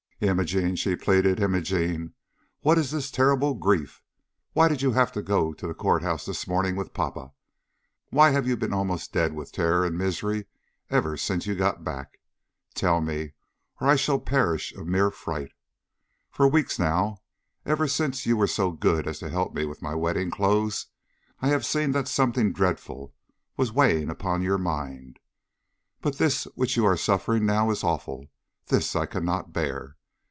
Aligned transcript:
"Imogene," 0.23 0.75
she 0.75 0.95
pleaded, 0.95 1.39
"Imogene, 1.39 2.13
what 2.59 2.77
is 2.77 2.91
this 2.91 3.09
terrible 3.09 3.55
grief? 3.55 4.03
Why 4.53 4.67
did 4.67 4.83
you 4.83 4.91
have 4.91 5.11
to 5.13 5.23
go 5.23 5.51
to 5.53 5.65
the 5.65 5.73
court 5.73 6.03
house 6.03 6.27
this 6.27 6.47
morning 6.47 6.75
with 6.75 6.93
papa, 6.93 7.21
and 7.31 7.31
why 8.11 8.29
have 8.29 8.45
you 8.45 8.55
been 8.55 8.71
almost 8.71 9.11
dead 9.13 9.33
with 9.33 9.51
terror 9.51 9.83
and 9.83 9.97
misery 9.97 10.45
ever 10.91 11.17
since 11.17 11.47
you 11.47 11.55
got 11.55 11.83
back? 11.83 12.19
Tell 12.75 13.01
me, 13.01 13.33
or 13.79 13.87
I 13.87 13.95
shall 13.95 14.19
perish 14.19 14.75
of 14.75 14.85
mere 14.85 15.09
fright. 15.09 15.53
For 16.29 16.47
weeks 16.47 16.77
now, 16.77 17.23
ever 17.65 17.87
since 17.87 18.27
you 18.27 18.37
were 18.37 18.45
so 18.45 18.69
good 18.69 19.07
as 19.07 19.17
to 19.21 19.29
help 19.31 19.55
me 19.55 19.65
with 19.65 19.81
my 19.81 19.95
wedding 19.95 20.29
clothes, 20.29 20.85
I 21.41 21.47
have 21.47 21.65
seen 21.65 21.93
that 21.93 22.07
something 22.07 22.53
dreadful 22.53 23.15
was 23.57 23.71
weighing 23.73 24.11
upon 24.11 24.43
your 24.43 24.59
mind, 24.59 25.17
but 25.99 26.19
this 26.19 26.43
which 26.53 26.77
you 26.77 26.85
are 26.85 26.95
suffering 26.95 27.47
now 27.47 27.71
is 27.71 27.83
awful; 27.83 28.27
this 28.67 28.95
I 28.95 29.07
cannot 29.07 29.51
bear. 29.51 29.97